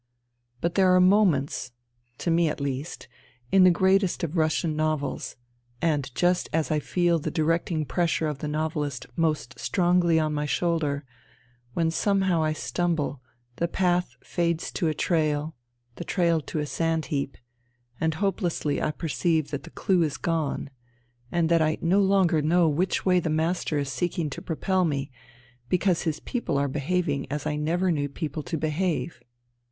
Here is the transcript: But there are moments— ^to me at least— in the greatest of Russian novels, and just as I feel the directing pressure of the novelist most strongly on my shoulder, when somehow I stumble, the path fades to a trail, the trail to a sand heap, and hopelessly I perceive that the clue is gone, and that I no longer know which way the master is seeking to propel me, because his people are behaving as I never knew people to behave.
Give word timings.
But 0.61 0.73
there 0.73 0.95
are 0.95 0.99
moments— 0.99 1.73
^to 2.21 2.31
me 2.31 2.49
at 2.49 2.59
least— 2.59 3.07
in 3.51 3.65
the 3.65 3.69
greatest 3.69 4.23
of 4.23 4.35
Russian 4.35 4.75
novels, 4.75 5.35
and 5.79 6.09
just 6.15 6.49
as 6.51 6.71
I 6.71 6.79
feel 6.79 7.19
the 7.19 7.29
directing 7.29 7.85
pressure 7.85 8.25
of 8.25 8.39
the 8.39 8.47
novelist 8.47 9.05
most 9.15 9.59
strongly 9.59 10.19
on 10.19 10.33
my 10.33 10.47
shoulder, 10.47 11.05
when 11.75 11.91
somehow 11.91 12.41
I 12.41 12.51
stumble, 12.51 13.21
the 13.57 13.67
path 13.67 14.15
fades 14.23 14.71
to 14.71 14.87
a 14.87 14.95
trail, 14.95 15.55
the 15.97 16.03
trail 16.03 16.41
to 16.41 16.57
a 16.57 16.65
sand 16.65 17.05
heap, 17.13 17.37
and 17.99 18.15
hopelessly 18.15 18.81
I 18.81 18.89
perceive 18.89 19.51
that 19.51 19.61
the 19.65 19.69
clue 19.69 20.01
is 20.01 20.17
gone, 20.17 20.71
and 21.31 21.47
that 21.49 21.61
I 21.61 21.77
no 21.79 22.01
longer 22.01 22.41
know 22.41 22.67
which 22.67 23.05
way 23.05 23.19
the 23.19 23.29
master 23.29 23.77
is 23.77 23.89
seeking 23.91 24.31
to 24.31 24.41
propel 24.41 24.83
me, 24.83 25.11
because 25.69 26.01
his 26.01 26.19
people 26.19 26.57
are 26.57 26.67
behaving 26.67 27.31
as 27.31 27.45
I 27.45 27.55
never 27.55 27.91
knew 27.91 28.09
people 28.09 28.41
to 28.41 28.57
behave. 28.57 29.21